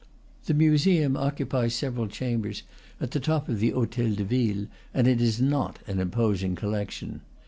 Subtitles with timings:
[0.45, 2.63] The museum occupies several chambers
[2.99, 7.21] at the top of the hotel de ville, and is not an imposing collection.